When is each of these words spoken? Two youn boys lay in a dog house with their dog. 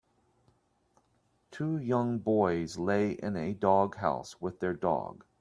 Two 1.51 1.77
youn 1.77 2.17
boys 2.17 2.79
lay 2.79 3.11
in 3.11 3.35
a 3.35 3.53
dog 3.53 3.97
house 3.97 4.41
with 4.41 4.59
their 4.59 4.73
dog. 4.73 5.23